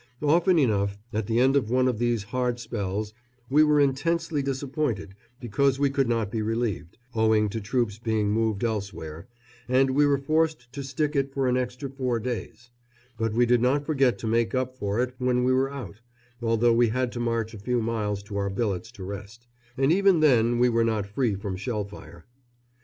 Often 0.23 0.57
enough, 0.57 0.97
at 1.13 1.27
the 1.27 1.39
end 1.39 1.55
of 1.55 1.69
one 1.69 1.87
of 1.87 1.99
these 1.99 2.23
hard 2.23 2.59
spells, 2.59 3.13
we 3.51 3.63
were 3.63 3.79
intensely 3.79 4.41
disappointed 4.41 5.13
because 5.39 5.77
we 5.77 5.91
could 5.91 6.09
not 6.09 6.31
be 6.31 6.41
relieved, 6.41 6.97
owing 7.13 7.49
to 7.49 7.61
troops 7.61 7.99
being 7.99 8.31
moved 8.31 8.63
elsewhere, 8.63 9.27
and 9.67 9.91
we 9.91 10.07
were 10.07 10.17
forced 10.17 10.73
to 10.73 10.83
stick 10.83 11.15
it 11.15 11.31
for 11.31 11.47
an 11.47 11.55
extra 11.55 11.87
four 11.87 12.19
days; 12.19 12.71
but 13.19 13.33
we 13.33 13.45
did 13.45 13.61
not 13.61 13.85
forget 13.85 14.17
to 14.17 14.25
make 14.25 14.55
up 14.55 14.75
for 14.75 14.99
it 14.99 15.13
when 15.19 15.43
we 15.43 15.53
were 15.53 15.69
out, 15.71 16.01
although 16.41 16.73
we 16.73 16.87
had 16.87 17.11
to 17.11 17.19
march 17.19 17.53
a 17.53 17.59
few 17.59 17.79
miles 17.79 18.23
to 18.23 18.37
our 18.37 18.49
billets 18.49 18.91
to 18.93 19.03
rest, 19.03 19.45
and 19.77 19.91
even 19.93 20.19
then 20.19 20.57
we 20.57 20.67
were 20.67 20.83
not 20.83 21.05
free 21.05 21.35
from 21.35 21.55
shell 21.55 21.85
fire. 21.85 22.25